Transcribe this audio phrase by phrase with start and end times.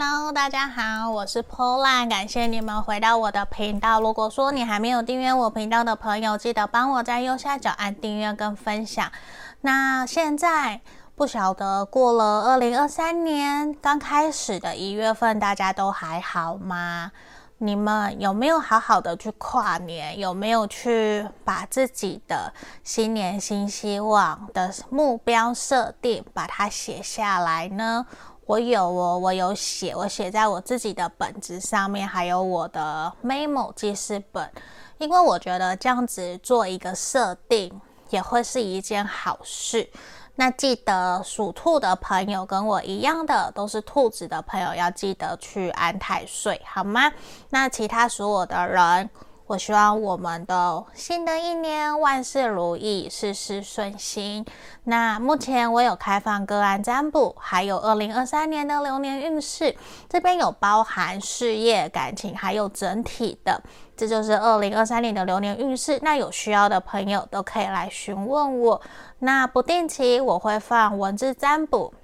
[0.00, 4.00] Hello，大家好，我是 Pola，感谢你们回到我的频道。
[4.00, 9.10] 如果说你还没有订阅我频道的朋友，记得帮我在右下角按订阅跟分享。
[9.62, 10.80] 那现在
[11.16, 17.10] 不晓得过了二零二三年刚开始的一月份，大家都还好吗？
[17.60, 20.16] 你们有没有好好的去跨年？
[20.16, 22.52] 有没有去把自己的
[22.84, 28.06] 新年新希望的目标设定，把它写下来呢？
[28.48, 34.50] 我有哦，我有写，我写在我自己的本子上面，还有我的 memo 记事本，
[34.96, 39.86] 因为我觉得这样子做一个设定也会是一件好事。
[40.36, 47.12] 那记得属兔的朋友跟我一样的都是兔子的朋友，要记得去安太岁，好吗？
[47.50, 49.10] 那其他属我的人，
[49.48, 54.44] 我希望我们的新的一年万事如意，事事顺心。
[54.84, 59.74] 那目前我有开放个案占卜，还有二零二三年的流年运势，
[60.06, 63.58] 这边有包含事业、感情，还有整体的，
[63.96, 65.98] 这就是二零二三年的流年运势。
[66.02, 68.78] 那有需要的朋友都可以来询问我。
[69.20, 71.94] 那不定期我会放文字占卜，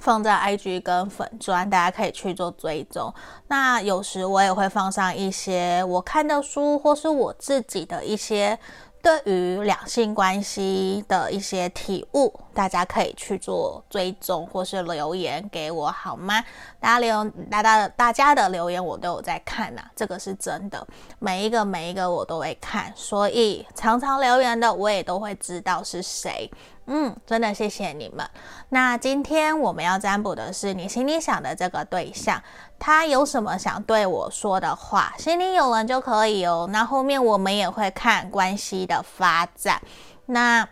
[0.00, 3.14] 放在 IG 跟粉砖，大家可以去做追踪。
[3.46, 8.58] 那有时我也会放上一些我看的书，或是我自己的一些。
[9.02, 16.44] 对于两性关系的一些体悟，大家可以去做追踪或是留言给我，好吗？
[16.78, 20.86] 大家留，大家大家的留言我都有在看呐，这个是真的，
[21.18, 26.50] 每一个每一个我都会看，所以常常留言的我也都会知道是谁。
[26.92, 28.28] 嗯，真的谢谢你们。
[28.70, 32.42] 那今天我们要占卜的是你心里想的这个对象，
[32.80, 35.14] 他有什么想对我说的话？
[35.18, 36.66] 心里有人就可以哦。
[36.72, 39.80] 那后面我们也会看关系的发展。
[40.26, 40.66] 那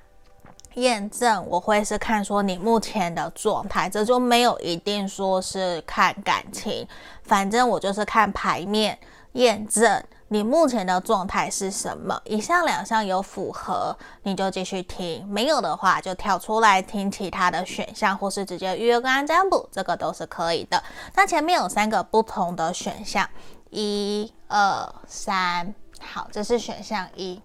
[0.74, 6.88] 验证我会是看说你目前的状态，这就没有一定说是看感情，
[7.24, 8.98] 反正我就是看牌面
[9.32, 10.02] 验证。
[10.30, 12.20] 你目前的状态是什么？
[12.24, 20.82] 一项两项有符合，你就继续听；没有的话，就跳出来听其他的选项，或是直接预约个案占卜，这个都是可以的。
[21.14, 23.28] 那前面有三个不同的选项，
[23.70, 25.74] 一、二、三。
[26.00, 27.40] 好，这是选项一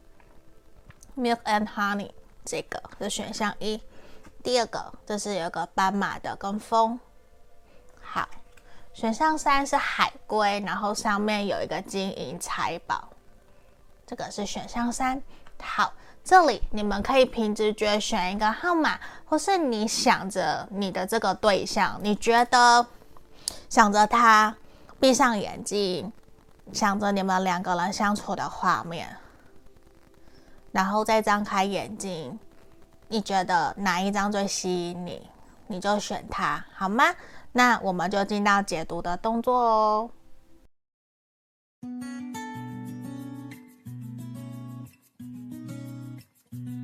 [1.17, 2.11] ，Milk and Honey，
[2.43, 3.81] 这个是选项一。
[4.43, 6.99] 第二个，这是有个斑马的跟风。
[8.01, 8.27] 好。
[8.93, 13.09] 选项三是海龟，然后上面有一个金银财宝，
[14.05, 15.21] 这个是选项三。
[15.59, 15.91] 好，
[16.23, 22.85] 这里你们可以凭直觉选一个号码，或是你想着你的这个对象，你觉得
[23.67, 24.55] 想着他，
[24.99, 26.13] 闭上眼睛，
[26.71, 29.17] 想着你们两个人相处的画面，
[30.71, 32.37] 然后再张开眼睛，
[33.07, 35.27] 你觉得哪一张最吸引你，
[35.65, 37.05] 你就选它，好吗？
[37.53, 40.09] 那我们就进到解读的动作哦。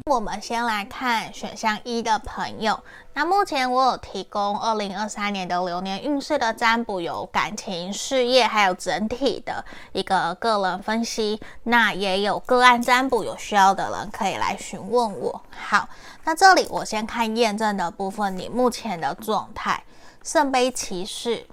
[0.06, 2.84] 我们先来看选项一的朋友。
[3.14, 11.40] 那目前我有提供二零二三年的流年运势的占卜，有感情、事业，还有整体的一个个人分析。
[11.64, 15.42] 那也有个案占卜，有需要的人可以来询问我。
[15.52, 15.88] 好，
[16.24, 19.84] 那这里我先看验证的部分，你目前的状态。
[20.32, 21.48] 圣杯骑士、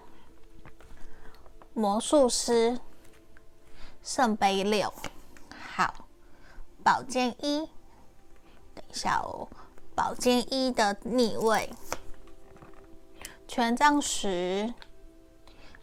[1.72, 2.78] 魔术师、
[4.02, 4.92] 圣杯六，
[5.74, 6.06] 好，
[6.84, 7.70] 宝剑一，
[8.74, 9.48] 等一下哦，
[9.94, 11.70] 宝剑一的逆位，
[13.48, 14.74] 权杖十，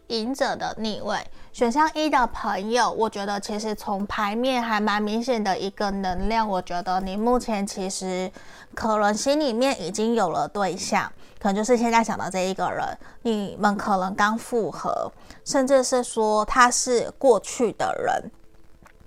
[0.06, 1.28] 隐者的逆位。
[1.54, 8.28] 选项一的朋友，我觉得其实从牌面还蛮明显的一个能量，我觉得你目前其实
[8.74, 11.08] 可能心里面已经有了对象。
[11.38, 12.84] 可能就是现在想到这一个人，
[13.22, 15.12] 你们可能刚复合，
[15.44, 18.32] 甚至是说他是过去的人，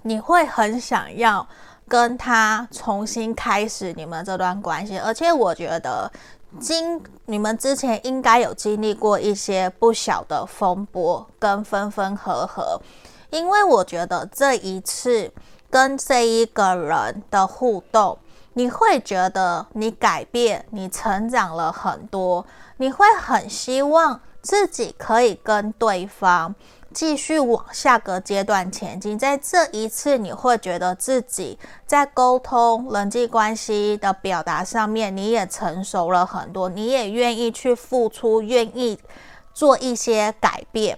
[0.04, 1.46] 你会很想要
[1.86, 4.98] 跟他重新开始你们这段关系。
[4.98, 6.10] 而且我觉得，
[6.60, 12.82] 经你们之前应该有经历过一些不小的风波跟分分合合，
[13.30, 15.32] 因为我觉得这一次
[15.70, 18.18] 跟这一个人的互动。
[18.54, 22.44] 你会觉得你改变，你成长了很多，
[22.78, 26.56] 你会很希望自己可以跟对方
[26.98, 29.20] 继续往下个阶段前进。
[29.20, 39.00] 在这一次，你会觉得自己在沟通、人际关系的表达上面，你也成熟了很多，你也愿意去付出，愿意
[39.54, 40.98] 做一些改变，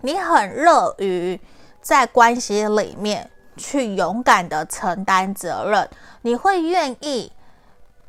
[0.00, 1.40] 你很乐于
[1.80, 3.30] 在关系里面。
[3.54, 5.86] 去勇敢的承担责任，
[6.22, 7.30] 你会愿意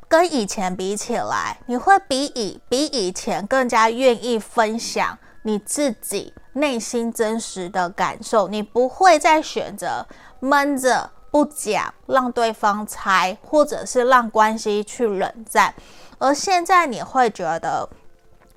[0.08, 10.06] 跟以前比起来，你会比以比以前更加愿意分享你自己内心真实的感受，你不会再选择
[10.40, 15.74] 闷着不讲，让对方猜，或者是让关系去冷战。
[16.18, 17.88] 而现在你会觉得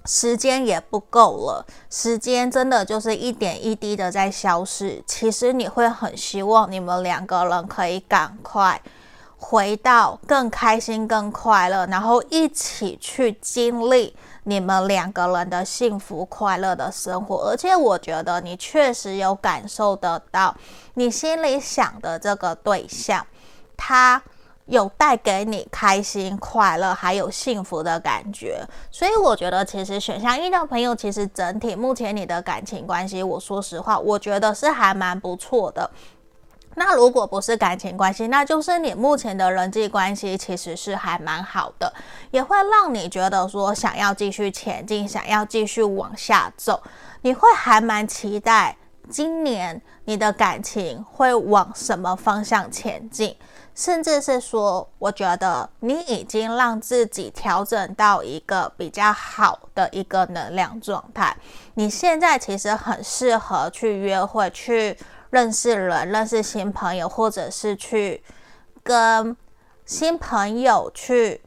[0.05, 5.03] 时间也不够了，时间真的就是一点一滴的在消逝。
[5.05, 8.79] 其实你会很希望你们两个人可以赶快
[9.37, 14.15] 回到更开心、更快乐，然后一起去经历。
[14.47, 20.55] 你们两个人的幸福快乐的生活，而且我觉得你确实有感受得到，
[20.93, 23.27] 你心里想的这个对象，
[23.75, 24.23] 他
[24.67, 28.65] 有带给你开心、快乐还有幸福的感觉。
[28.89, 35.91] 所以我觉得，其实选项一的朋友，其实整体目前你的感情关系，我说实话，我觉得是还蛮不错的。
[36.79, 41.91] 那如果不是感情关系，那就是你目前的人际关系其实是还蛮好的，
[42.29, 46.79] 也会让你觉得说想要继续前进，想要继续往下走，
[47.23, 48.77] 你会还蛮期待
[49.09, 53.35] 今年你的感情会往什么方向前进，
[53.73, 61.35] 甚至是说，我觉得你已经让自己调整到一个比较好的一个能量状态，
[61.73, 64.95] 你现在其实很适合去约会去。
[65.29, 68.23] 认识人，认识新朋友，或者是去
[68.83, 69.35] 跟
[69.85, 71.41] 新朋友去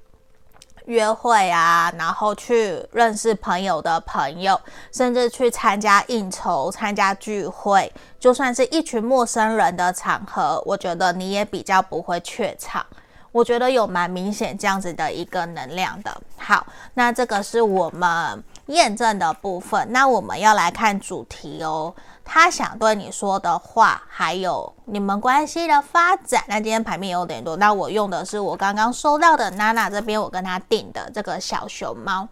[0.86, 4.60] 约会啊，然后去认识朋友的朋友，
[4.92, 12.84] 甚至去参加应酬、参加聚会，就算是一群陌生人的场合，我觉得你也比较不会怯场。
[13.32, 16.20] 我觉得有蛮明显这样子的一个能量的。
[16.36, 19.86] 好，那这个是我们验证的部分。
[19.92, 21.94] 那我们要来看主题哦。
[22.32, 26.44] 他想对你说的话，还有你们关系的发展。
[26.46, 32.28] 那今天牌面有点多，那我用的是我刚刚收到的娜娜这边我跟他订的这个小熊猫，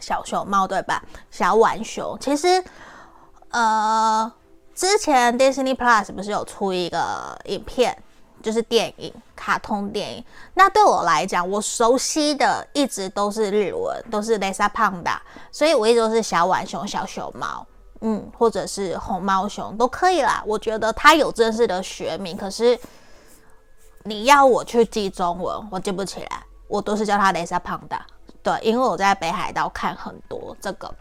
[0.00, 1.00] 小熊猫对吧？
[1.30, 2.18] 小浣熊。
[2.20, 2.64] 其实，
[3.50, 4.30] 呃，
[4.74, 7.96] 之前 Disney Plus 不是有出一个影片，
[8.42, 10.24] 就是电影，卡通电影。
[10.54, 15.18] 那对我来讲，我熟悉的一直都是日文，都是 Lisa Panda，
[15.52, 17.64] 所以我一直都是小浣熊、小熊猫。
[18.08, 20.40] 嗯，或者是红毛熊都可以啦。
[20.46, 22.78] 我觉得它有正式的学名，可是
[24.04, 26.42] 你要我去记中文，我记不起来。
[26.68, 28.06] 我都是叫它雷萨胖达，
[28.42, 30.92] 对，因为我在北海道看很多这个。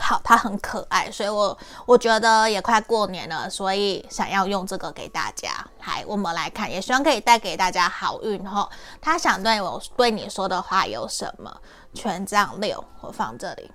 [0.00, 5.50] 好，它很可爱，所以我我觉得也快过年了，所以想要用这个给大家。
[5.86, 8.68] 来，我们来看，也希望可以带给大家好运哈。
[9.00, 11.54] 他想对我对你说的话有什么？
[11.92, 13.70] 权杖六，我放这里。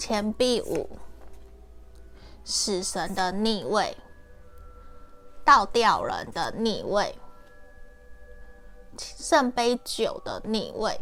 [0.00, 0.88] 钱币五，
[2.42, 3.94] 死神的逆位，
[5.44, 7.14] 倒吊人的逆位，
[8.96, 10.98] 圣杯九的逆位，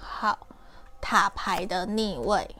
[0.00, 0.46] 好，
[0.98, 2.56] 塔牌的逆位，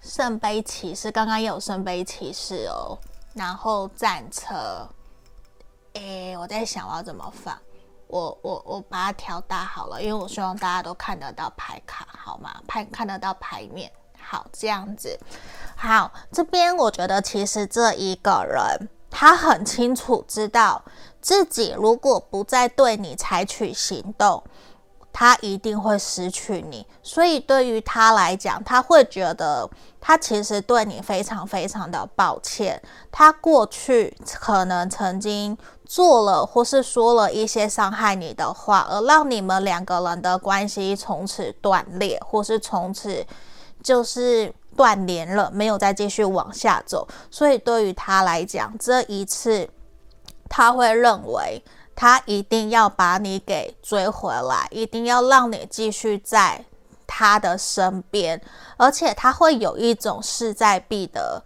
[0.00, 2.96] 圣杯骑士，刚刚也有圣杯骑士哦，
[3.34, 4.88] 然后战车，
[5.94, 7.60] 诶，我在想我要怎么放。
[8.10, 12.50] 我我我把它调大好了，因为我希望大家都看得到牌卡，好吗？
[12.66, 13.90] 牌看得到牌面，
[14.20, 15.18] 好，这样子。
[15.76, 20.82] 好，这边我觉得其实这一个人他很清楚知道
[21.20, 24.42] 自己如果不再对你采取行动，
[25.20, 26.86] 他一定会失去你。
[27.02, 29.68] 所以对于他来讲，他会觉得
[30.00, 32.80] 他其实对你非常非常的抱歉。
[33.12, 35.58] 他过去可能曾经。
[35.90, 43.26] 做了或是说了一些伤害你的话，而让你们两个人的关系从此断裂，或是从此
[43.82, 47.08] 就是断联了，没有再继续往下走。
[47.28, 49.68] 所以对于他来讲，这一次
[50.48, 51.60] 他会认为
[52.00, 56.64] 他一定要把你给追回来，一定要让你继续在
[57.06, 58.40] 他的身边，
[58.78, 61.42] 而且他会有一种势在必得。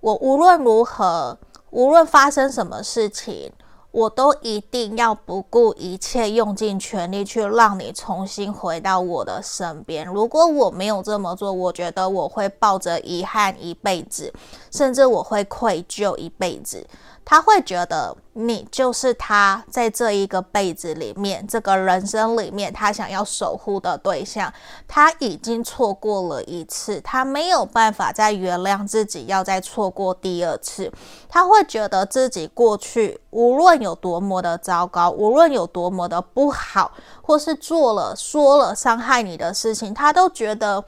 [0.00, 1.36] 我无论如何，
[1.68, 3.52] 无论发生什么事情。
[3.90, 10.06] 我都一定要不顾一切，用尽全力去让你重新回到我的身边。
[10.06, 14.32] 如果我没有这么做，我觉得我会抱着遗憾一辈子，
[14.70, 16.86] 甚至我会愧疚一辈子。
[17.30, 24.50] 他会觉得你就是他在这一个辈子里面，这个人生里面，他想要守护的对象。
[24.86, 30.90] 他已经错过了一次，他没有办法再原谅自己，要再错过第二次。
[31.28, 40.82] 他会觉得自己过去无论有多么的糟糕，无论有多么的不好，或是做了说了伤害你的事情，他都觉得。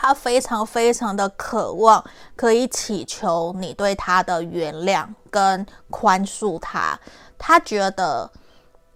[0.00, 2.04] 他非常非常的渴望
[2.36, 6.96] 可以祈求你对他的原谅跟宽恕他。
[7.36, 8.30] 他觉得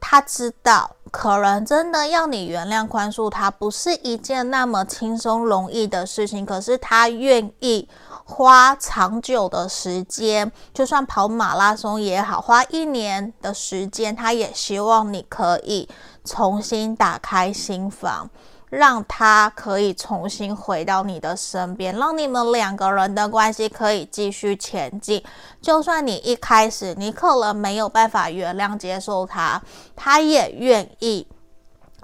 [0.00, 6.46] 他知道，可能真的要你原谅宽恕他，不是一件那么轻松容易的事情。
[6.46, 7.88] 可是他愿意
[8.24, 15.88] 花长久的时间，就算跑马拉松也好，花一年的时间，他也希望你可以
[16.24, 18.30] 重新打开心房。
[18.72, 25.22] 让他可以重新回到你的身边，让你们两个人的关系可以继续前进。
[25.60, 29.62] 就算你一开始你可能没有办法原谅接受他，
[29.94, 31.28] 他也愿意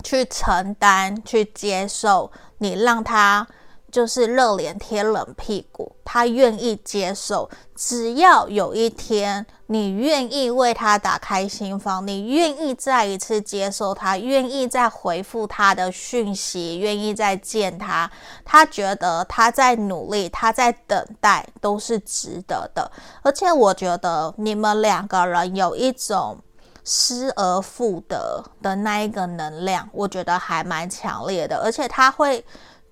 [0.05, 3.47] 去承担、去接受你，让他。
[3.91, 7.49] 就是热脸贴冷屁股，他愿意接受。
[7.75, 18.11] 只要有一天你愿意为他打开心房，你愿意再一次接受他，愿意再回复他的讯息，愿意再见他，
[18.47, 22.91] 他觉得他在努力，他在等待，都是值得的。
[23.23, 26.39] 而且我觉得你们两个人有一种
[26.83, 32.43] 失而复得的那一个能量，我觉得还蛮强烈的，而且他会。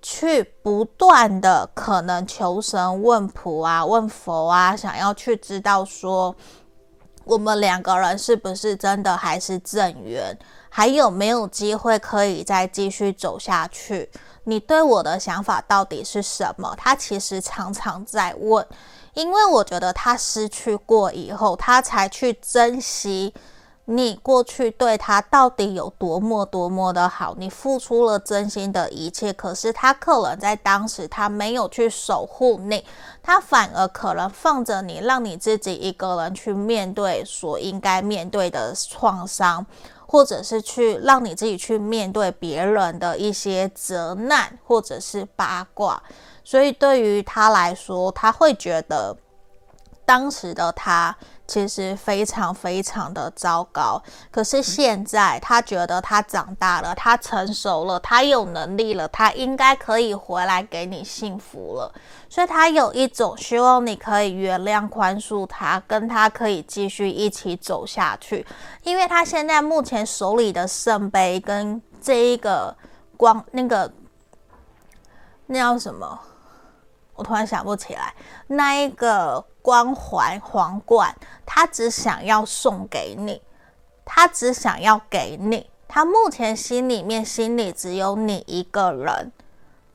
[0.03, 6.33] 去不断的可能求神问卜啊，问佛啊，想要去知道说
[7.27, 14.09] 我们两个人是不是真的还是正缘，还有没有机会可以再继续走下去？
[14.45, 16.73] 你对我的想法到底是什么？
[16.79, 18.65] 他其实常常在问，
[19.15, 23.35] 因为我觉得他失去过以后，他才去珍惜。
[23.89, 27.37] 你过去对他到底有多么多么的好？
[27.39, 32.85] 你付出了真心的一切，可是他可能在当时他没有去守护你，
[33.27, 39.67] 他反而可能放着你，让你自己一个人去面对所应该面对的创伤，
[40.07, 46.01] 或者是去让你自己去面对别人的一些责难或者是八卦。
[46.45, 49.17] 所以对于他来说，他会觉得
[50.05, 51.17] 当时的他。
[51.47, 61.93] 其实非常非常的糟糕，可是现在他觉得他长大了，他成熟了，他有能力了，他应该可以回来给你幸福了，
[62.29, 68.45] 所以他有一种希望你可以原谅、宽恕他，跟他可以继续一起走下去，
[68.83, 72.77] 因为他现在目前手里的圣杯跟这一个
[73.17, 73.93] 光那个
[75.47, 76.19] 那叫什么？
[77.15, 78.13] 我突然想不起来，
[78.49, 81.13] 那一个光环皇冠，
[81.45, 83.43] 他只想要送给你，
[84.05, 89.33] 他只想要给你，他目前心里面心里只有你一个人，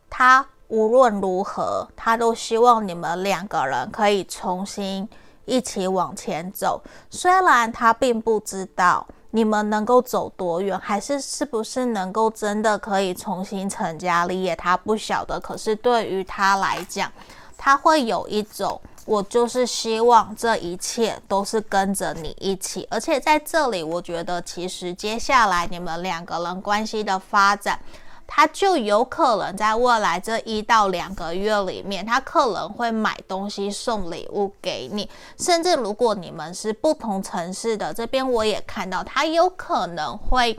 [0.09, 5.07] 他无论如何，他都希望你们两个人可以重新
[5.45, 9.07] 一起往前走，虽然他并不知道。
[9.33, 14.53] 你们能够走多远，还是是不是能够真的可以重新成家立业？
[14.57, 15.39] 他不晓得。
[15.39, 17.09] 可是对于他来讲，
[17.57, 22.87] 他会有一种，我就是希望这一切都是跟着你一起。
[22.89, 27.79] 而且在这里，我觉得其实接下来你们两个人关系的发展。
[28.33, 40.57] 他就有可能在未来这一到两个月里面，他可能会买东西送礼物给你，甚至如果你们是不同城市的，这边我也看到他有可能会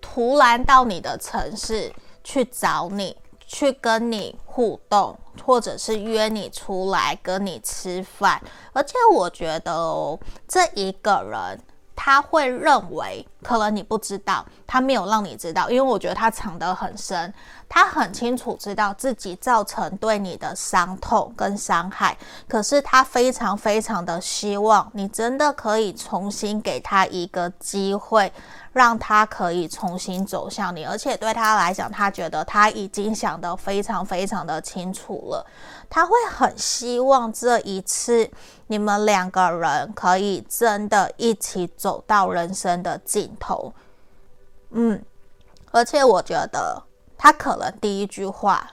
[0.00, 1.92] 突然到你的城市
[2.24, 3.14] 去找你，
[3.52, 8.40] 去跟你互动，或者是约你出来跟你吃饭。
[8.72, 10.18] 而且我觉得哦，
[10.48, 11.60] 这一个人。
[11.94, 17.32] 他会认为，可能你不知道，他没有让你知道，因为我觉得他藏得很深，
[17.68, 22.16] 他很清楚知道自己造成对你的伤痛跟伤害，
[22.48, 28.32] 可是他非常非常的希望你真的可以重新给他一个机会。
[28.72, 35.46] 让他可以重新走向你，而且对他来讲，他觉得他已经想得非常非常的清楚了。
[35.90, 38.30] 他会很希望这一次
[38.68, 43.72] 你们两个人可以真的一起走到人生的尽头。
[44.70, 45.02] 嗯，
[45.70, 46.82] 而且我觉得
[47.16, 48.72] 他可能第一句话，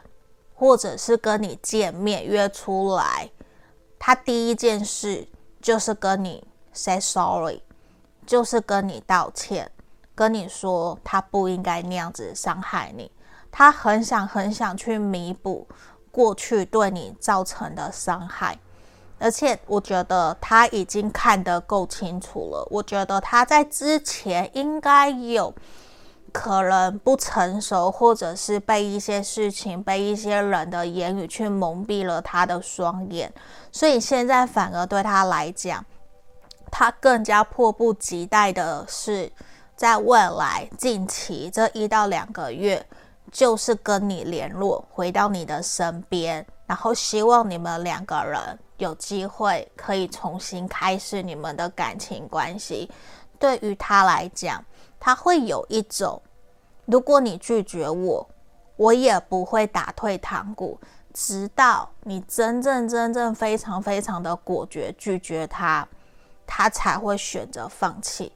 [0.55, 3.29] 或者是跟你见面约出来，
[3.97, 5.27] 他第一件事
[5.61, 7.61] 就是跟你 say sorry，
[8.25, 9.71] 就是跟你道歉。
[10.15, 13.09] 跟你说，他不应该那样子伤害你，
[13.49, 15.65] 他很想很想去弥补
[16.11, 18.59] 过去对你造成的伤害，
[19.19, 22.67] 而且我觉得他已经看得够清楚了。
[22.71, 25.53] 我觉得他在之前应该有
[26.31, 33.31] 可能不成熟，或者是被一些事情、被一些人的言语去蒙蔽了他的双眼，
[33.71, 35.85] 所以现在反而对他来讲，
[36.71, 39.31] 他更加迫不及待的是。
[39.75, 42.85] 在未来近期这一到两个月，
[43.31, 48.39] 就是跟你联络，回到你的身边，然后希望你们两个人
[48.77, 52.87] 有机会可以重新开始你们的感情关系。
[53.39, 54.63] 对于他来讲，
[54.99, 56.21] 他会有一种，
[56.85, 58.29] 如果你拒绝我，
[58.75, 60.79] 我也不会打退堂鼓，
[61.11, 65.87] 直到你真正真正非常非常的果决拒绝他，
[66.45, 68.31] 他才会选择放弃，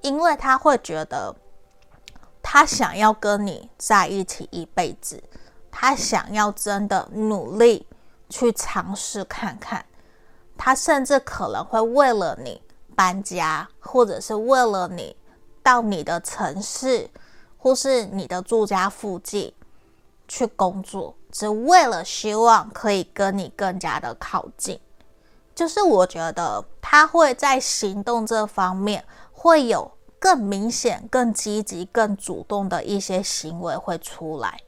[0.00, 1.36] 因为他会觉得，
[2.42, 5.22] 他想要跟你在一起一辈子，
[5.80, 7.86] 他想要真的努力
[8.28, 9.84] 去尝试看看，
[10.56, 12.60] 他甚至可能会为了你
[12.96, 15.14] 搬家，或者是为了你
[15.62, 17.08] 到你的城市，
[17.56, 19.54] 或是你的住家附近。
[20.26, 24.78] 去工作，只为了希望可以跟你更加的靠近。
[25.54, 34.60] 就是我觉得他会在行动这方面会有更明显、更积极、更主动的一些行为会出来。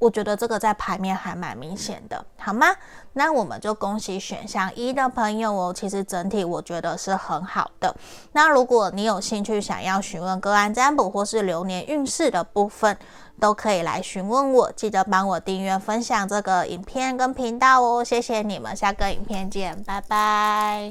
[0.00, 2.66] 我觉得这个在牌面还蛮明显的，好吗？
[3.12, 5.72] 那我们就恭喜选项一的朋友哦。
[5.72, 7.94] 其实整体我觉得是很好的。
[8.32, 12.96] 那如果你有兴趣想要询问个案占卜或是流年运势的部分，
[13.38, 14.72] 都可以来询问我。
[14.72, 18.02] 记得帮我订阅、分享这个影片跟频道哦。
[18.02, 20.90] 谢谢你们，下个影片见，拜拜。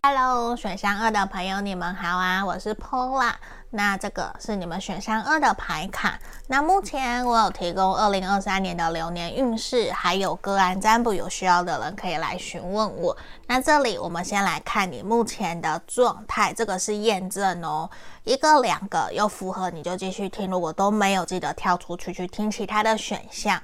[0.00, 2.44] Hello，选项二的朋友，你们好啊！
[2.44, 3.32] 我是 Paula。
[3.70, 6.18] 那这个是你们选项二的牌卡。
[6.46, 13.16] 那目前我有提供二零二三年的流年运势，还有个案占卜，有需要的人可以来询问我。
[13.48, 17.90] 那这里我们先来看你目前的状态，这个是验证哦。
[18.22, 23.60] 一个、两个有符合你就继续听，如果都没有，记得跳出去去听其他的选项。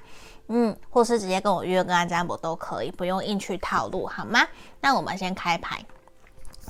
[0.48, 4.40] 嗯，或是直接跟我约个案占卜都可以，不用硬去套路，好吗？
[4.80, 5.82] 那我们先开牌。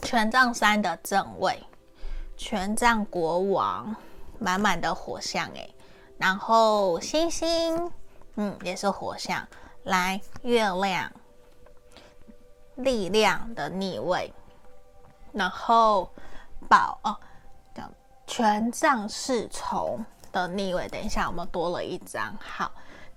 [0.04, 1.58] 权杖三的正位，
[2.36, 3.96] 权杖国王，
[4.38, 5.74] 满满的火象诶，
[6.18, 7.90] 然后星星，
[8.36, 9.48] 嗯，也是火象。
[9.84, 11.10] 来，月亮，
[12.76, 14.30] 力量的逆位，
[15.32, 16.10] 然后
[16.68, 17.16] 宝哦，
[18.26, 20.86] 权杖侍从的逆位。
[20.88, 22.70] 等一下，我们多了一张，好，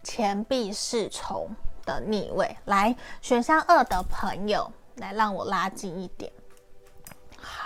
[0.04, 1.50] 钱币侍从
[1.86, 2.58] 的逆位。
[2.66, 6.32] 来，选项二的朋友，来让我拉近一点。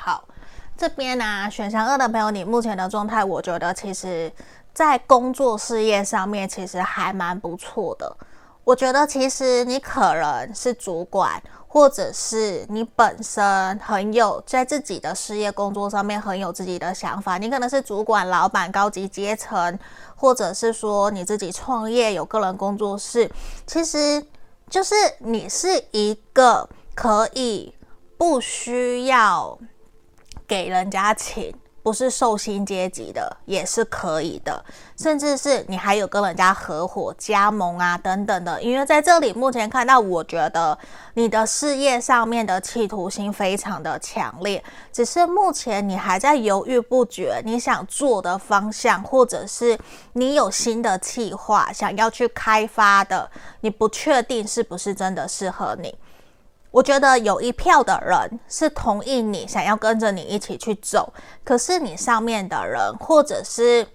[0.03, 0.27] 好，
[0.75, 4.33] 这边呢、啊，选项二的朋友，你目前的状态，我觉得其实，
[4.73, 8.17] 在工作事业上面，其实还蛮不错的。
[8.63, 17.37] 我觉得其实你可能是主管，或者是你本身很有在自己的事业工作上面很有自己的想法。
[17.37, 19.77] 你可能是主管、老板、高级阶层，
[20.15, 23.31] 或者是说你自己创业有个人工作室，
[23.67, 24.25] 其实
[24.67, 27.75] 就是你是一个可以。
[28.17, 29.57] 不需要
[30.51, 31.49] 给人家请，
[31.81, 34.61] 不是受薪阶级的也是可以的，
[34.97, 38.61] 甚至是你还有跟人家合伙、加盟啊等等的。
[38.61, 40.77] 因为在这里目前看到，我觉得
[41.13, 44.61] 你的事业上面的企图心非常的强烈，
[44.91, 49.79] 只是目前你还在犹豫不决，你想做的方向，或者是
[50.11, 55.97] 你有新的计划想要去开发的，你不确定是不是真的适合你。
[56.71, 63.85] 我觉得有一票的人是同意你想要跟着你一起去走，可是你上面的人，或者是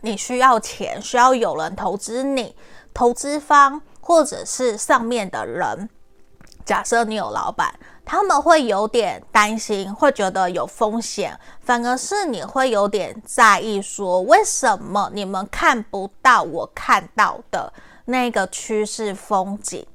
[0.00, 2.56] 你需要钱，需要有人投资你，
[2.92, 5.88] 投资方或者是上面的人，
[6.64, 7.72] 假设你有老板，
[8.04, 17.72] 他们会有点担心，会觉得有风险，反而是你会有点在意，说为什么你们看不到我看到的
[18.06, 19.86] 那个趋势风景？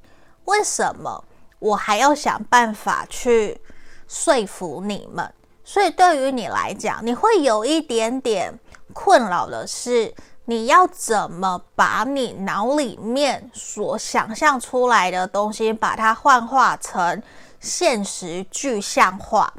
[0.45, 1.25] 为什么？
[1.59, 3.59] 我还要想办法去
[4.07, 8.57] 说服你们，所以对于你来讲，你会有一点点
[8.93, 10.13] 困扰的是，
[10.45, 17.21] 你要怎么把你脑里面所想象出来的东西，把它幻化成
[17.59, 19.53] 现实具象化，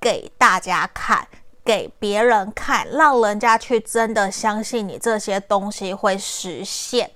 [0.00, 1.26] 给大家看，
[1.64, 7.10] 给别人看，让人家去真的相信你这些东西会实现。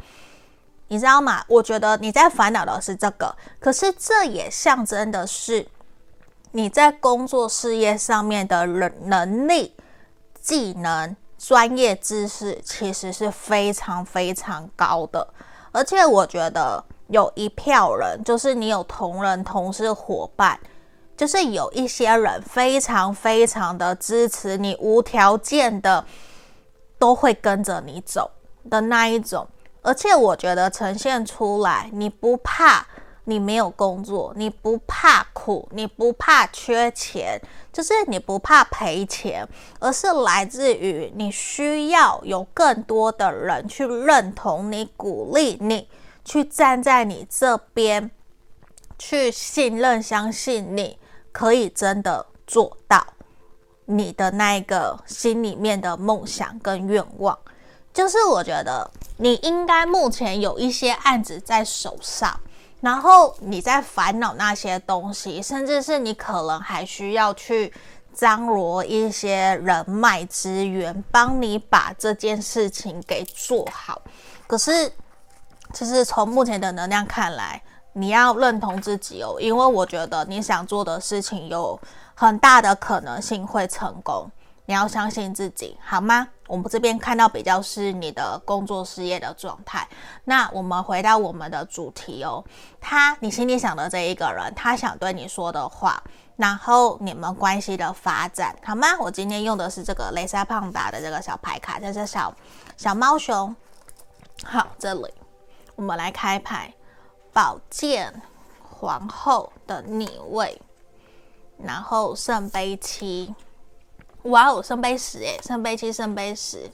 [0.92, 1.42] 你知道吗？
[1.48, 5.66] 我觉得你在烦恼的是这个，可是这也象征的是
[6.50, 9.74] 你在工作事业上面的能能力、
[10.38, 15.26] 技能、专业知识其实是非常非常高的。
[15.72, 20.61] 而且我觉得有一票人，就是你有同仁、同事、伙伴，
[21.16, 26.05] 就是有一些人非常非常的支持你，无条件的
[26.98, 28.31] 都会跟着你走
[28.68, 29.48] 的那一种。
[29.83, 32.87] 而且我觉得呈现出来，你不怕
[33.25, 37.40] 你没有工作，你不怕苦，你不怕缺钱，
[37.73, 39.47] 就是你不怕赔钱，
[39.79, 45.88] 而是来自于你需要有更多的人去认同你、鼓励你，
[46.25, 48.11] 去站在你这边，
[48.99, 50.99] 去信任、相信你
[51.31, 53.05] 可以真的做到
[53.87, 57.38] 你的那一个心里面的梦想跟愿望。
[57.92, 62.40] 就是我觉得你应该目前有一些案子在手上，
[62.81, 67.72] 然后你在烦恼那些东西，甚至是你可能还需要去
[68.14, 74.00] 张罗一些人脉资源，帮你把这件事情给做好。
[74.46, 74.92] 可是，
[75.72, 81.78] 其实从目前的能量看来，你要认同自己哦，因为我觉得你想做的事情有
[82.14, 84.31] 很大的可能性会成功。
[84.66, 86.28] 你要相信自己，好吗？
[86.53, 89.88] 我们这边看到比较是你的工作事业的状态。
[90.25, 92.45] 那我们回到我们的主题哦，
[92.79, 96.03] 他你心里想的这一个人，他想对你说的话，
[96.37, 98.88] 然后你们关系的发展，好吗？
[99.01, 102.31] 我今天用的是这个雷莎胖达的这个小牌卡，这是小
[102.77, 103.57] 小猫熊。
[104.45, 105.07] 好，这里
[105.75, 106.71] 我们来开牌，
[107.33, 108.12] 宝剑
[108.62, 110.61] 皇后的逆位，
[111.57, 113.35] 然后圣杯七。
[114.25, 116.71] 哇哦，圣杯十诶，圣杯七，圣杯十。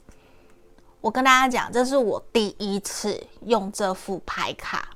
[1.01, 4.89] 我跟大家讲，这是我第一次用这副牌卡，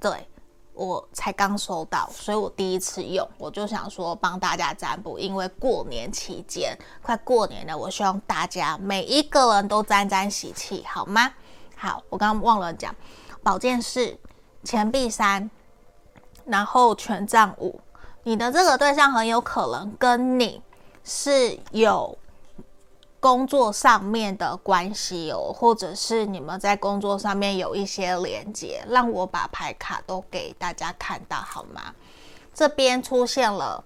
[0.00, 0.26] 对，
[0.72, 11.30] 我才刚收到，所以我第一次用，我就想说帮大家占卜，因为过年期间快过年了，我希望大家每一个人都沾沾喜气，好吗？
[11.76, 12.94] 好，我刚刚忘了讲，
[13.42, 14.16] 宝剑四，
[14.64, 15.50] 钱币三，
[16.46, 17.78] 然后权杖五，
[18.22, 20.62] 你的这个对象很有可能跟你。
[21.04, 22.16] 是有
[23.18, 31.94] 工作上面的关系哦，或者是你们在工作上面有一些连接，让我把牌卡都给大家看到好吗？
[32.54, 33.82] 这边出现了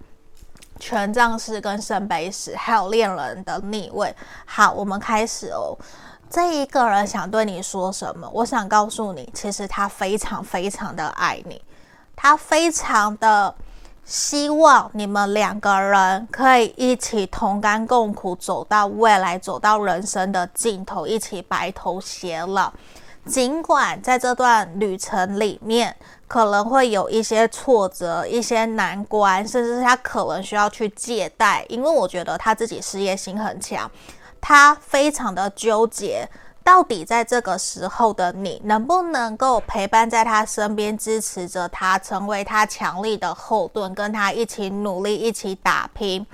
[0.79, 4.15] 权杖四跟圣杯十，还有恋人的逆位。
[4.45, 5.77] 好，我们开始哦。
[6.29, 8.29] 这一个人想对你说什么？
[8.33, 11.61] 我想告诉你，其实他非常非常的爱你，
[12.15, 13.53] 他非常的。
[14.05, 22.71] 希望你们两个人可以一起同甘共苦，走到未来，走到人生的尽头，一起白头偕老。
[23.25, 25.95] 尽管在这段旅程里面
[26.27, 33.89] 可能会有一些挫折、一些难关，甚至是他可能需要去借贷，因为我觉得他自己事业心很强，
[34.39, 36.29] 他非常的纠结。
[36.65, 46.25] 到底在这个时候的你，能不能够陪伴在他身边，支持着他，成为他强力的后盾，跟他一起努力，一起打拼？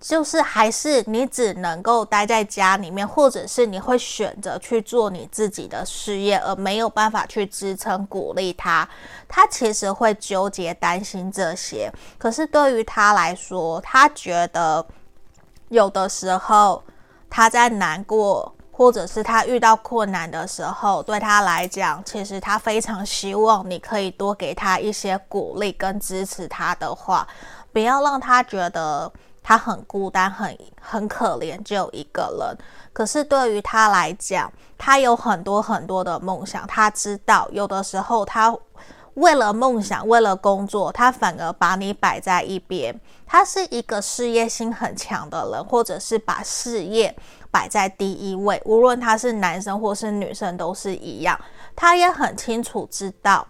[0.00, 8.88] 就是还是你只能够待在家里面，或者是你会选择去做你自己的事业，而没有办法去支撑、鼓励他？
[9.26, 11.92] 他其实会纠结、担心这些。
[12.16, 14.86] 可是对于他来说，他觉得
[15.70, 16.84] 有的时候
[17.28, 18.54] 他在难过。
[18.80, 27.28] 或者是他遇到困难的时候，对他来讲，其实他非常希望你可以多给他一些鼓励跟支持他的话，
[27.74, 29.12] 不要让他觉得
[29.42, 32.56] 他很孤单、很很可怜，只有一个人。
[32.94, 38.56] 可是对于他来讲，他有很多很多的梦想，他知道有的时候他
[39.12, 42.98] 为了梦想、为了工作，他反而把你摆在一边。
[43.26, 47.14] 他是一个事业心很强的人，或者是把事业。
[47.50, 51.38] 摆在第一位，无论他是男生或是女生都是一样。
[51.74, 53.46] 他也很清楚知道，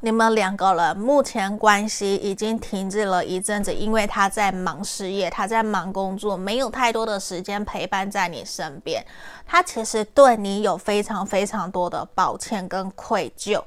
[0.00, 9.04] 你们两个人目前关系已经停滞了一阵子，因为他在忙事业，他在忙工作，没有太多的时间陪伴在你身边。
[9.46, 13.62] 他其实对你有非常非常多的抱歉跟愧疚，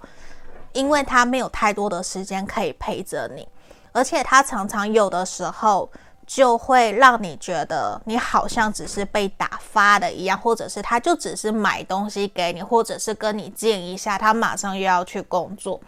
[0.74, 3.48] 因为他没有太多的时间可以陪着你，
[3.92, 5.90] 而且他常常有的时候。
[6.30, 15.82] 就会让你觉得你好像只是被打发的一样，或者是他就只是买东西给你，或者是跟你见一下，他马上又要去工作。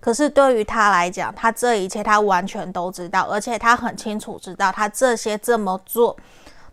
[0.00, 6.16] 可是对于他来讲，他这一切他完全都知道，而且他很清楚知道，他这些这么做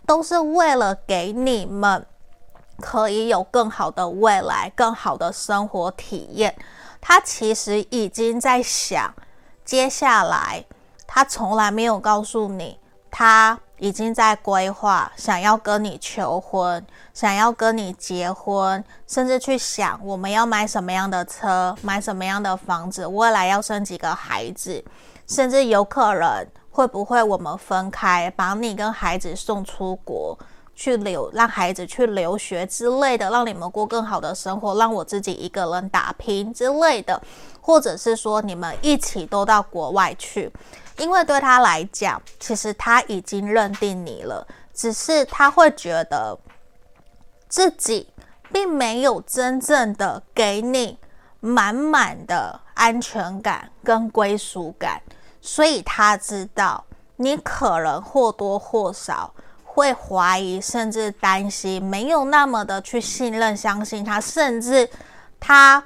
[0.08, 2.04] 都是为了给你们
[2.80, 6.56] 可以有更好的未来、更好的生活体验。
[7.00, 9.14] 他其实已经在想，
[9.64, 10.66] 接下来
[11.06, 12.81] 他从来没有告诉你。
[13.12, 24.84] 他已经在规划，想要跟你求婚，想要跟你结婚，甚至去想我们要买什么样的车，买什么样的房子，未来要生几个孩子，
[25.28, 30.38] 甚至有可能会不会我们分开，把你跟孩子送出国
[30.74, 37.22] 去留，让孩子去留学之类的，让你们过更好的生活，让我自己一个人打拼之类的，
[37.60, 40.52] 或者是说你们一起都到国外去。
[41.02, 46.38] 因为对他来讲，其实他已经认定你了，只是他会觉得
[47.50, 48.08] 自己
[48.54, 51.00] 并没有真正的给你
[51.40, 55.02] 满满的安全感跟归属感，
[55.42, 56.86] 所以他知道
[57.16, 59.34] 你可能或多或少
[59.64, 64.88] 会怀疑，甚至担心，没有那么的去信任、相信他，甚至
[65.40, 65.84] 他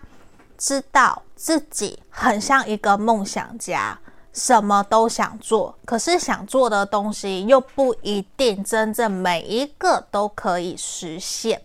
[0.57, 3.97] 知道自己很像一个梦想家。
[4.35, 11.61] 什么都想做，可是想做的东西又不一定真正每一个都可以实现，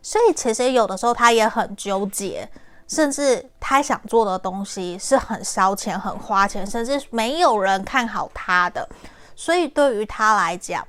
[0.00, 2.48] 所以其实有的时候他也很纠结，
[2.88, 8.88] 甚至他想做的东西是很烧钱、很花钱，甚至没有人看好他的。
[9.36, 10.82] 所以对于他来讲，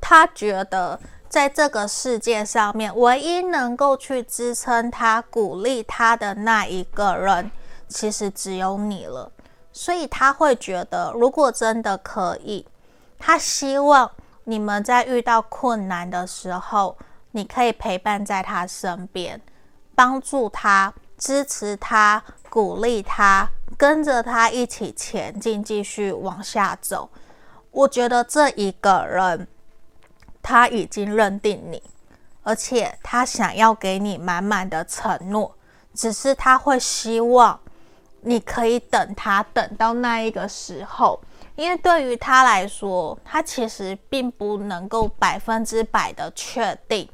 [0.00, 7.50] 他觉得在这个世界上面，唯一能够去支撑他、鼓励他的那一个人，
[7.88, 9.32] 其实只有你了。
[9.76, 12.64] 所以他会觉得，如果真的可以，
[13.18, 14.08] 他希望
[14.44, 16.96] 你们在遇到困难的时候，
[17.32, 19.40] 你可以陪伴在他身边，
[19.96, 27.10] 帮助他、支持他、鼓励他，跟着他一起前进，继续往下走。
[27.72, 29.48] 我觉得这一个人
[30.40, 31.82] 他已经认定你，
[32.44, 35.56] 而且他想要给你满满的承诺，
[35.92, 37.58] 只是他会希望。
[38.26, 41.20] 你可以等他，等到那一个时候，
[41.56, 47.06] 因为对于他来说，他其实并不能够百分之百的确定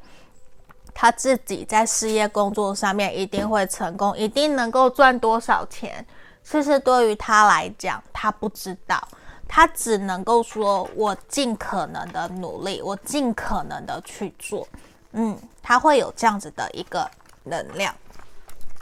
[0.93, 6.05] 他自己在事业工作上面一定会成功，一定能够赚多少钱。
[6.43, 9.01] 其实对于他来讲，他不知道，
[9.47, 14.67] 他只能够说：“我尽可能的努力，我尽可能的去做。”
[15.13, 17.09] 嗯，他会有这样子的一个
[17.43, 17.93] 能量。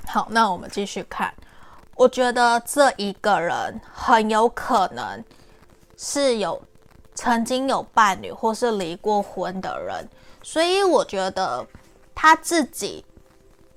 [0.07, 1.33] 好，那我们继续看。
[1.99, 5.21] 我觉得这一个人很有可能
[5.97, 6.61] 是有
[7.13, 10.07] 曾经有伴侣或是离过婚的人，
[10.41, 11.67] 所以我觉得
[12.15, 13.03] 他自己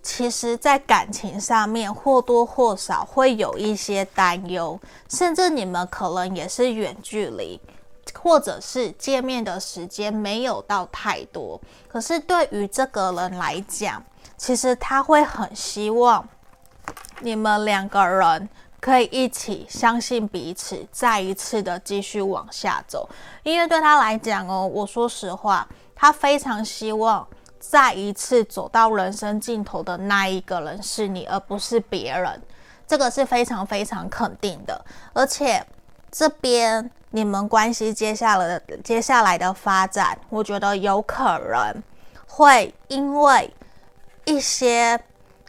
[0.04, 7.60] 其实在感情上面或多或少会有一些担忧，甚至你们可能也是远距离，
[8.14, 11.60] 或者是见面的时间没有到太多。
[11.88, 14.00] 可是对于这个人来讲，
[14.36, 16.24] 其实他会很希望。
[17.20, 18.48] 你们两个人
[18.80, 23.08] 可以一起相信彼此，再一次的继续往下走。
[23.44, 27.24] 因为对他来讲哦，我说实话，他非常希望
[27.60, 32.42] 再一次走到人生尽头的那一个人是你，而不是别人。
[32.88, 34.84] 这个是非常非常肯定的。
[35.12, 35.64] 而且
[36.10, 41.80] 这边你们关系接下来接下来的发展，我觉得有可能
[42.26, 43.48] 会因为
[44.24, 45.00] 一些。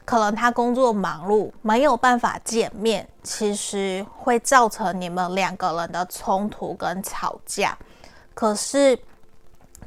[0.06, 7.78] 可能他工作忙碌，没有办法见面，其实会造成你们两个人的冲突跟吵架。
[8.34, 9.00] 可是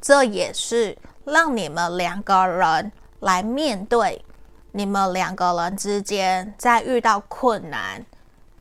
[0.01, 4.25] 这也是让你们两个人来面对
[4.73, 8.05] 你们两个人之间在遇到困难、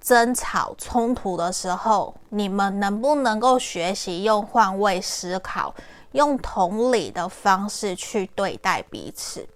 [0.02, 5.74] 争吵、冲突的时候，你们能不能够学习用换位思考、
[6.12, 9.48] 用同理的方式去对待彼此？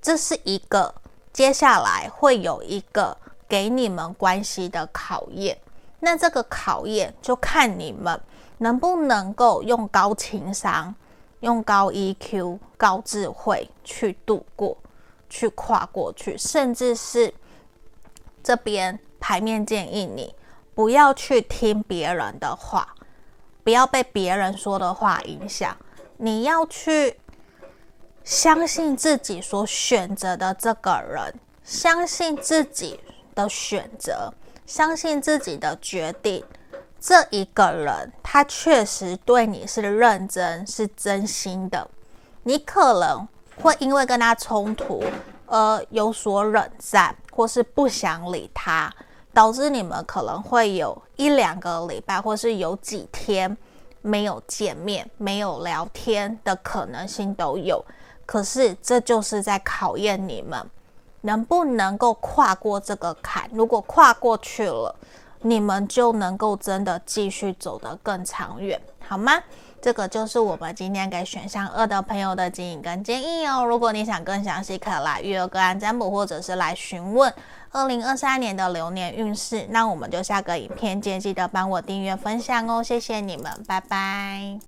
[0.00, 0.94] 这是一个。
[1.38, 3.16] 接下来会有一个
[3.48, 5.56] 给你们关系的考验，
[6.00, 8.20] 那这个考验就看你们
[8.56, 10.92] 能不能够用高情商、
[11.38, 14.76] 用高 EQ、高智慧去度过、
[15.30, 17.32] 去跨过去，甚至是
[18.42, 20.34] 这边牌面建议你
[20.74, 22.96] 不要去听别人的话，
[23.62, 25.76] 不要被别人说的话影响，
[26.16, 27.16] 你要去。
[28.28, 33.00] 相信自己所选择的这个人，相信自己
[33.34, 34.30] 的选择，
[34.66, 36.44] 相信自己的决定。
[37.00, 41.88] 这一个人，他确实对你是认真、是真心的。
[42.42, 43.26] 你可能
[43.62, 45.02] 会因为跟他冲突
[45.46, 48.94] 而有所冷战，或是不想理他，
[49.32, 53.56] 导致你们可能会有一两个礼拜，或是有几天
[54.02, 57.82] 没有见面、没有聊天的可能性都有。
[58.28, 60.62] 可是，这就是在考验你们
[61.22, 63.48] 能不能够跨过这个坎。
[63.54, 64.94] 如果跨过去了，
[65.40, 69.32] 你们就能够真的继续走得更长远，好吗？
[69.80, 73.64] 这个就是我们今天给选项二的朋友的建议跟建议哦。
[73.64, 77.32] 如果你想更详细，可以来预约个案占卜，或者是来询问
[77.70, 79.66] 二零二三年的流年运势。
[79.70, 84.58] 那我们就下个影片见，记得帮我订阅分享哦，谢谢你们，拜拜。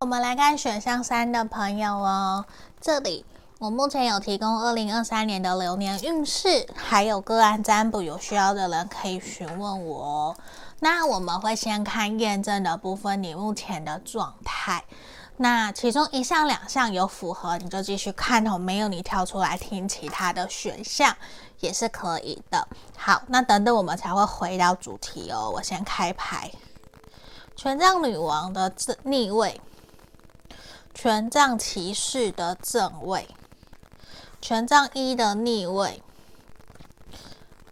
[0.00, 2.44] 我们来看选项三的朋友哦，
[2.80, 3.24] 这里
[3.58, 10.36] 我目前有提供二零二三年的流年运势，还有个案占卜，有需要的人可以询问我哦。
[10.78, 14.84] 那我们会先看验证的部分，你目前的状态。
[15.38, 21.16] 那其中一项、两项有符合，你就继续看哦；没有，你跳出来听其他的选项
[21.58, 22.68] 也是可以的。
[22.96, 25.50] 好，那等等我们才会回到主题哦。
[25.52, 26.52] 我先开牌，
[27.56, 29.60] 权杖女王的逆位，
[31.00, 33.28] 权杖骑士的正位，
[34.40, 36.02] 权杖一的逆位，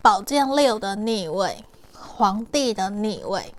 [0.00, 3.52] 宝剑六的逆位，皇帝的逆位，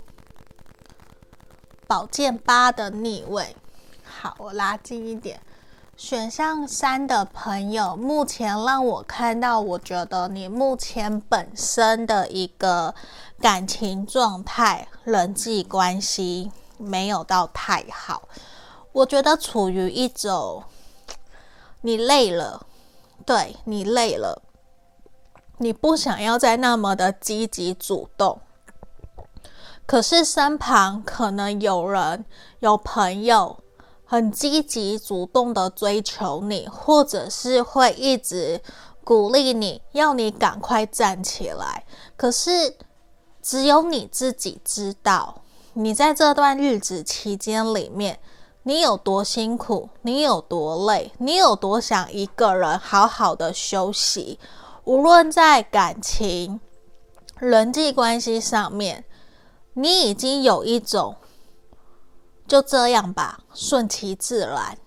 [1.85, 3.57] 宝剑八的逆位。
[4.05, 5.41] 好，我拉近一点。
[5.97, 12.95] 选项三的朋友，目前让我看到，我觉得你目前本身的一个
[13.41, 18.29] 感情状态、人际关系没有到太好。
[18.97, 20.63] 我觉得处于一种
[21.81, 22.65] 你累了，
[23.25, 24.41] 对，你累了，
[25.59, 28.41] 你不想要再那么的积极主动，
[29.85, 32.25] 可是身旁可能有人、
[32.59, 33.59] 有朋友。
[34.09, 38.61] 很积极主动的追求你，或者是会一直
[39.03, 41.83] 鼓励你，要你赶快站起来。
[42.15, 42.77] 可是
[43.41, 45.41] 只有你自己知道，
[45.73, 48.17] 你在这段日子期间里面，
[48.67, 54.37] 你有多辛苦，你有多累，你有多想一个人好好的休息。
[54.83, 56.59] 无论在感情、
[57.39, 59.05] 人际关系上面，
[59.75, 61.15] 你已经有一种。
[62.45, 64.77] 就这样吧，顺其自然。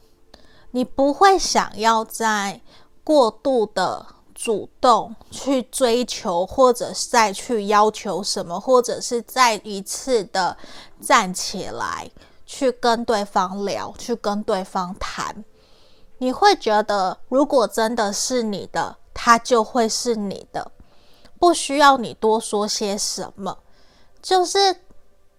[0.72, 2.60] 你不会想要再
[3.02, 10.58] 过度的主动去追求，或者再去要求什么，或者是再一次的
[11.00, 12.10] 站起来
[12.52, 15.44] 去跟对方聊，去跟对方谈。
[16.18, 20.72] 你会觉得，如果真的是你的，他就会是你的，
[21.38, 23.58] 不需要你多说些什么，
[24.20, 24.80] 就是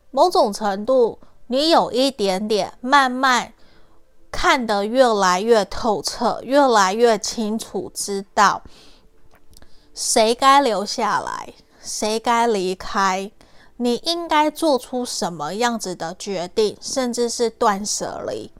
[0.09, 1.19] 某种程度。
[1.47, 3.51] 你有一点点慢慢
[4.31, 8.61] 看得越来越透彻，越来越清楚，知道
[9.93, 13.29] 谁该留下来，谁该离开，
[13.81, 18.51] 你应该做出什么样子的决定，甚至是断舍离，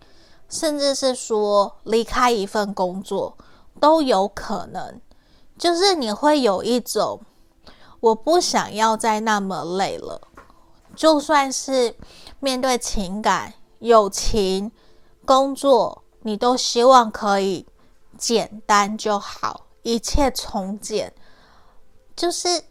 [0.50, 3.38] 甚至是说离开一份工作
[3.80, 5.00] 都有可能。
[5.58, 7.22] 就是你会有一种，
[8.00, 10.22] 我不想要再那么累了，
[10.96, 11.96] 就算是。
[12.44, 14.72] 面对情感、友情、
[15.26, 17.68] 工作，你都希望可以
[18.18, 21.14] 简单就好，一切从简，
[22.16, 22.64] 就是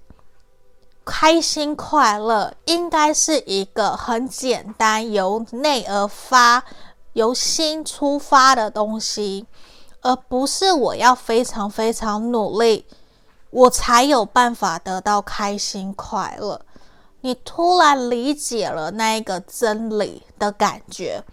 [1.13, 6.63] 开心快乐，应该是一个很简单，由内而发、
[7.15, 9.45] 由心出发的东西，
[10.03, 12.87] 而不是我要非常非常努力，
[13.51, 16.65] 我才有办法得到开心快乐。
[17.23, 21.25] 你突然理解了那一个真理的感觉，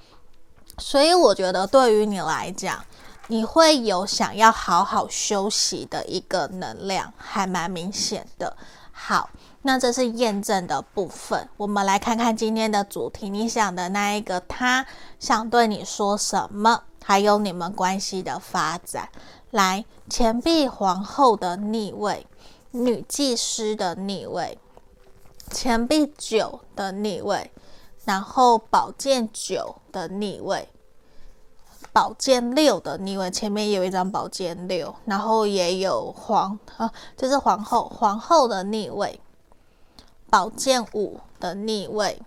[0.79, 2.83] 所以我觉得对于你来讲，
[3.27, 8.57] 你会有想要好好休息的一个能量，还蛮明显的。
[8.91, 9.29] 好，
[9.61, 11.49] 那这是验证的部分。
[11.57, 14.85] 我们来看看今天的主题，你想的那一个他
[15.19, 19.09] 想对你说什么，还有你们关系的发展。
[19.51, 22.27] 来，钱币皇后的逆位，
[22.71, 24.57] 女祭司的逆位。
[25.49, 27.49] 钱币九的逆位，
[28.03, 30.67] 然后宝剑九的逆位，
[31.93, 39.17] 宝剑六的逆位，前面有一张宝剑六，然后也有皇啊，这是皇后，皇后的逆位，
[40.29, 42.21] 宝剑五的逆位。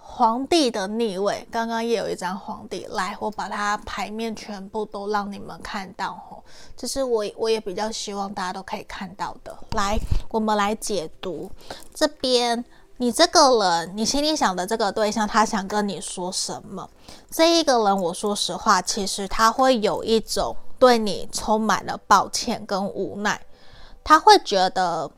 [0.00, 2.84] 皇帝的逆位，刚刚也有一张皇帝。
[2.90, 6.42] 来，我把它牌面全部都让你们看到哦。
[6.76, 9.56] 这是我我也比较希望大家都可以看到的。
[9.72, 9.96] 来，
[10.30, 11.48] 我们来解读
[11.94, 12.64] 这边，
[12.96, 16.90] 你这个人，你心里想的这个对象，他想跟你说什么？
[17.30, 23.40] 这一个人，我说实话，其实他会有一种对你充满了抱歉跟无奈，
[24.02, 25.08] 他会觉得。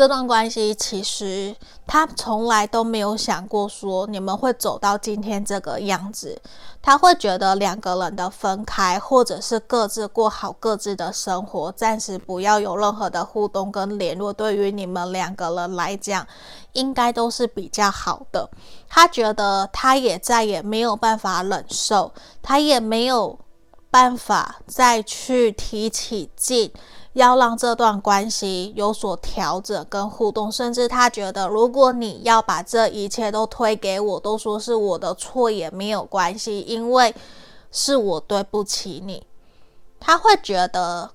[0.00, 1.54] 这段关系其实
[1.86, 6.40] 他从来都没有想过说你们会走到今天这个样子，
[6.80, 16.26] 他会觉得两个人的分开，或者是各自过好各自的生活，暂时不要有任何的互动跟联络，对于你们两个人来讲，
[16.72, 18.48] 应该都是比较好的。
[18.88, 22.10] 他觉得他也再也没有办法忍受，
[22.40, 23.38] 他也没有
[23.90, 26.72] 办法再去提起劲。
[27.14, 37.12] 要让这段关系有所调整跟互动，甚至他觉得，如果你要把这一切都推给我，都说是我的错也没有关系，因为
[37.72, 39.26] 是我对不起你。
[39.98, 41.10] 他会觉得，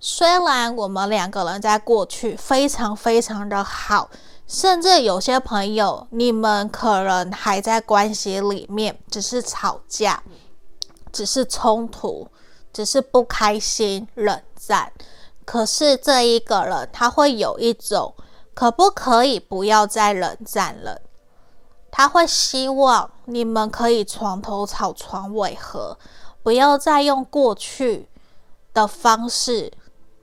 [0.00, 4.10] 虽然我们两个人在过去非常非常的好，
[4.48, 10.22] 甚至有些朋友，你们可能还在关系里面，只是吵架，
[11.12, 12.26] 只是冲突，
[12.72, 14.92] 只是不开心、冷战。
[15.50, 18.14] 可是这一个人，他会有一种，
[18.54, 21.00] 可不可以不要再冷战了？
[21.90, 25.98] 他会希望你们可以床头吵，床尾和，
[26.44, 28.08] 不要再用过去
[28.72, 29.72] 的方式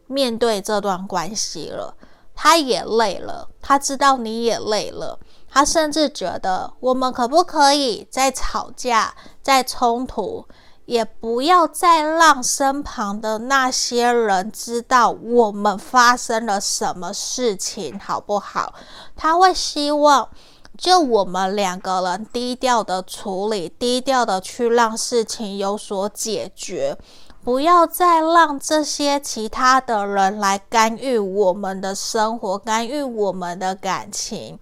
[0.05, 1.93] 面对这段关系了。
[2.33, 5.19] 他也累了，他知道你也累了，
[5.49, 9.13] 他甚至觉得我们可不可以再吵架、
[9.43, 10.47] 再冲突，
[10.87, 18.73] 也不要再让身旁的那些人知道我们发生了什么事情，好不好？
[19.15, 20.29] 他会希望
[20.77, 26.97] 就我们两个人低调的处理，低调的去让事情有所解决。
[27.43, 34.57] 不要再让这些其他的人来干预我们的生活，干预我们的感情。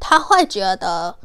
[0.00, 1.16] 他会觉得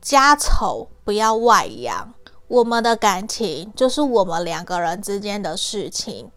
[0.00, 2.12] 家丑不要外扬，
[2.48, 6.30] 我们的感情就是我们两个人之间的事情。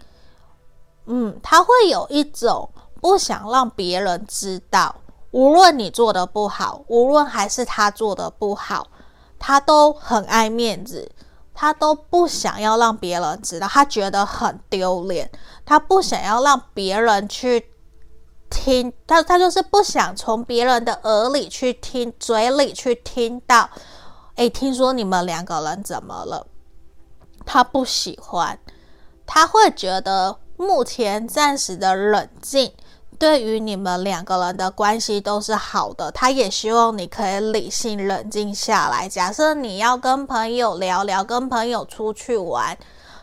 [1.05, 2.69] 嗯，他会有一种
[3.01, 4.95] 不想让别人知道，
[5.31, 8.87] 无论你做的不好，无论还是他做的不好，
[9.37, 11.11] 他都很爱面子。
[11.59, 15.27] 他都不想要让别人知道，他觉得很丢脸，
[15.65, 17.71] 他不想要让别人去
[18.47, 23.67] 听，他他就是不想从别人的耳里去听，嘴里去听到，
[24.37, 26.45] 诶，听说你们两个人怎么了？
[27.43, 28.59] 他不喜欢，
[29.25, 32.71] 他会觉得目前暂时的冷静。
[33.17, 39.09] 对于你们两个人的关系都是好的，他也希望你可以理性冷静下来。
[39.09, 42.77] 假设你要跟朋友聊聊，跟朋友出去玩，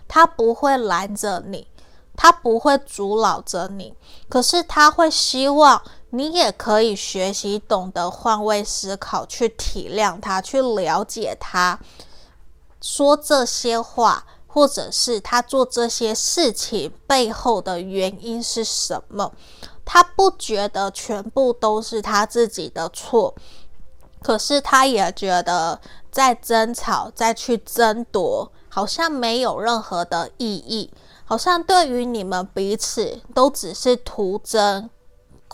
[0.09, 1.69] 他不会拦着你，
[2.17, 3.95] 他不会阻挠着你，
[4.29, 5.81] 可是他会希望
[6.15, 11.81] 你也可以学习懂得换位思考，去体谅他，去了解他
[12.81, 19.33] 说这些话，或者是他做这些事情背后的原因是什么。
[19.85, 23.35] 他不觉得全部都是他自己的错，
[24.23, 25.81] 可是他也觉得
[26.12, 30.93] 再争吵、再去争夺，好像没有任何的意义，
[31.25, 34.89] 好像对于你们彼此都只是徒增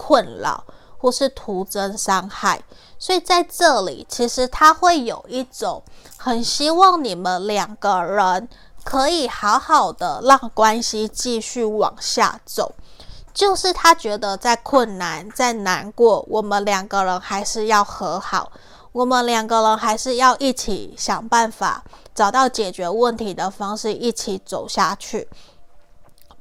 [0.01, 0.64] 困扰，
[0.96, 2.62] 或是徒增伤害。
[2.98, 5.82] 所以在这里，其实他会有一种
[6.16, 8.48] 很希望你们两个人
[8.82, 12.74] 可以好好的让关系继续往下走。
[13.34, 18.51] 就是他觉得再困难、再难过，我们两个人还是要和好，
[18.92, 21.84] 我们两个人还是要一起想办法，
[22.14, 25.28] 找到解决问题的方式，一起走下去。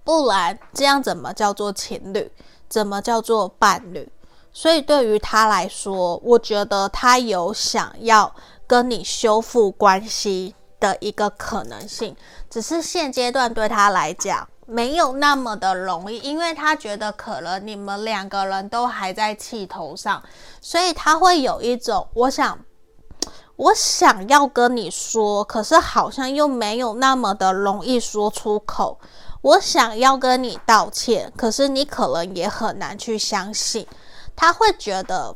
[0.03, 2.31] 不然这样怎么叫做情侣？
[2.69, 4.09] 怎么叫做伴侣？
[4.53, 8.33] 所以对于他来说，我觉得他有想要
[8.67, 12.15] 跟你修复关系的一个可能性，
[12.49, 14.47] 只是现阶段对他来讲。
[14.71, 20.21] 没有那么的容易，因为他觉得可能你们两个人都还在气头上，
[20.61, 22.59] 所以他会有一种，我想，
[23.55, 28.99] 我想要跟你说，可是好像又没有那么的容易说出口。
[29.41, 33.87] 我想要跟你道歉，可是你可能也很难去相信。
[34.35, 35.35] 他会觉得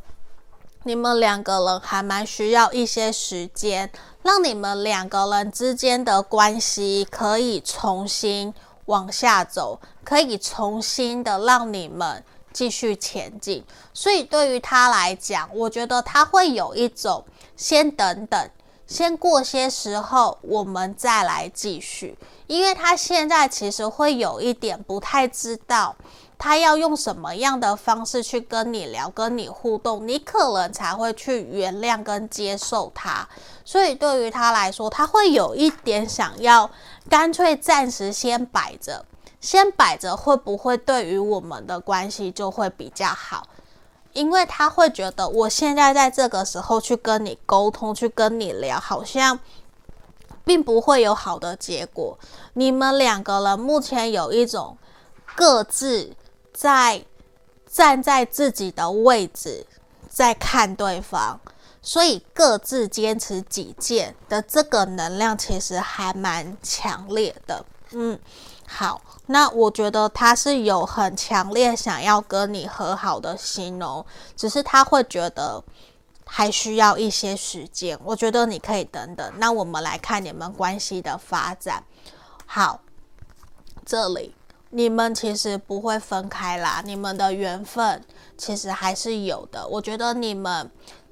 [0.84, 3.90] 你们两个人还蛮需要一些时间，
[4.22, 8.54] 让你们两个人之间的关系可以重新。
[8.86, 13.64] 往下走，可以重新的让你们继续前进。
[13.94, 17.24] 所以对于他来讲，我觉得他会有一种
[17.56, 18.50] 先等等，
[18.86, 22.16] 先过些时候，我们再来继续。
[22.46, 25.96] 因为他现在其实会有一点不太知道，
[26.36, 33.26] 他要用什么样的方式去跟你聊、跟你互动，你可能才会去原谅跟接受他。
[33.64, 36.70] 所以对于他来说，他会有一点想要。
[37.08, 39.04] 干脆暂时先摆着，
[39.38, 43.46] 先摆着会不会对于我们的关系就会比较好？
[44.14, 49.38] 因为他会觉得我现在在这个时候去跟你沟通，去跟你聊，好像
[50.42, 52.18] 并不会有好的结果。
[52.54, 54.78] 你们两个人目前有一种
[55.36, 56.16] 各自
[56.54, 57.04] 在
[57.70, 59.66] 站在自己的位置
[60.08, 61.38] 在看对方。
[61.86, 68.18] 所以各自坚持己见的这个能量其实还蛮强烈的，嗯，
[68.76, 74.04] 好，那我觉得他是有很强烈想要跟你和好的心哦，
[74.34, 75.62] 只是他会觉得
[76.26, 79.32] 还需要一些时间，我觉得你可以等等。
[79.38, 81.84] 那我们来看你们关系的发展，
[82.46, 82.80] 好，
[83.86, 84.34] 这里
[84.70, 88.04] 你们其实不会分开啦，你们的缘分。
[88.36, 89.64] 其实还是有的。
[89.68, 90.68] 我觉得你们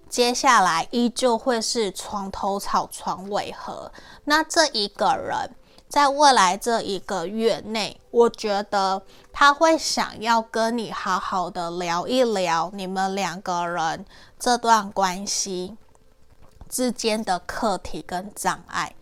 [0.08, 3.92] 接下来依旧会是床头吵，床尾和。
[4.24, 5.48] 那这一个人，
[5.92, 14.06] 在未来这一个月内，我觉得他会想要跟你好好的聊一聊你们两个人
[14.38, 15.76] 这段关系
[16.66, 18.94] 之间的课题跟障碍。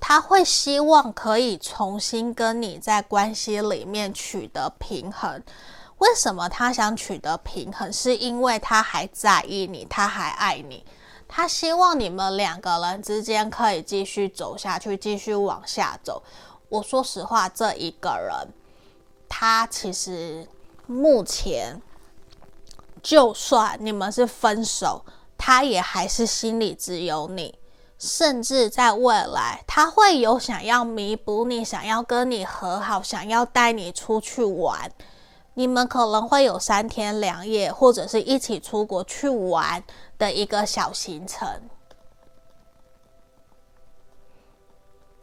[0.00, 5.42] 他会希望可以重新跟你在关系里面取得平衡。
[5.98, 7.92] 为什么他想取得平衡？
[7.92, 10.82] 是因为他还在意你，他还爱你，
[11.28, 16.22] 他希望你们两个人之间可以继续走下去，继续往下走。
[16.70, 18.48] 我说实话，这一个人，
[19.28, 20.48] 他其实
[20.86, 21.80] 目前，
[23.02, 25.04] 就算你们是分手，
[25.36, 27.58] 他也还是心里只有你。
[27.98, 34.88] 甚至在未来，他会有想要弥补你，想要跟你和好，想要带你出去玩。
[35.54, 39.82] 你们可能会有三天两夜，或者是一起出国去玩
[40.18, 41.46] 的一个小行程。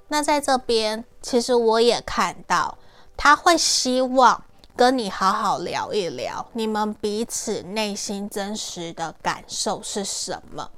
[0.07, 2.77] 那在这边，其实我也看到，
[3.17, 4.43] 他会希望
[4.75, 10.71] 跟你好好聊一聊，你们彼此内心真实的感受是什么。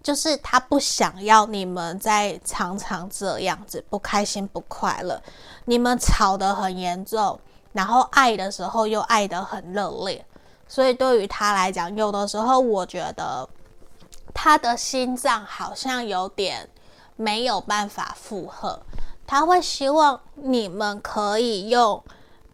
[0.00, 5.20] 就是他不想要你们再常常这样子不开心不快乐，
[5.64, 7.38] 你们吵得很严重，
[7.72, 10.24] 然后爱的时候又爱得很热烈，
[10.68, 13.48] 所以对于他来讲，有的时候我觉得
[14.34, 16.68] 他的心脏好像有点
[17.16, 18.80] 没有办法负荷，
[19.26, 22.02] 他会希望你们可以用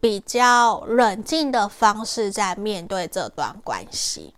[0.01, 4.33] 比较冷静的方式在面对这段关系，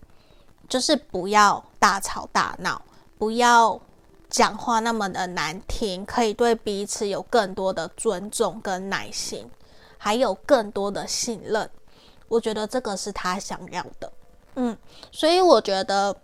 [0.69, 2.81] 就是不要大吵大闹。
[3.19, 3.81] 不要
[4.29, 9.51] 讲话那么的难听，可以对彼此有更多的尊重跟耐心，
[9.97, 11.71] 还有更多的信任。
[12.29, 14.13] 我觉得这个是他想要的，
[14.57, 14.77] 嗯，
[15.13, 16.17] 所以我觉得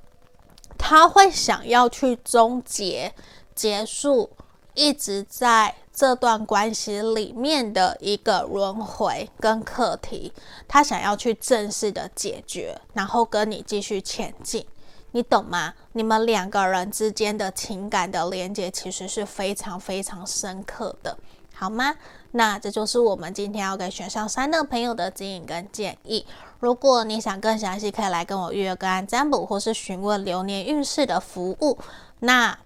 [0.76, 3.14] 他会想要去终结、
[3.54, 4.30] 结束
[4.74, 10.32] 一直在这段关系里面的一个轮回跟课题，
[10.66, 14.66] 他想要去正式的解决，然后跟你继续前进。
[15.14, 15.74] 你懂吗？
[15.92, 21.18] 你们两个人之间的情感的连接其实是非常非常深刻的，
[21.54, 21.94] 好吗？
[22.32, 26.26] 那这就是我们今天要给选项三的朋友的指引跟建议。
[26.60, 31.78] 如果你想更详细，可以来跟我预约个案占卜，或是询问流年运势的服务。
[32.20, 32.58] 那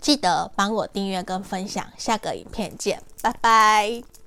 [0.00, 4.19] 记得帮我订阅跟分享，下个影片见，拜拜。